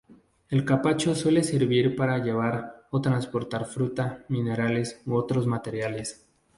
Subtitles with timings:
[0.49, 6.27] El capacho suele servir para llevar o transportar fruta, minerales u otros materiales.